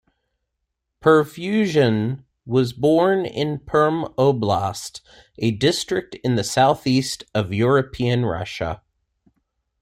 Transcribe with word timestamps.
Pervushin 0.99 2.23
was 2.43 2.73
born 2.73 3.23
in 3.23 3.59
Perm 3.59 4.05
Oblast, 4.17 5.01
a 5.37 5.51
district 5.51 6.15
in 6.23 6.33
the 6.33 6.43
southeast 6.43 7.23
of 7.35 7.53
European 7.53 8.25
Russia. 8.25 8.81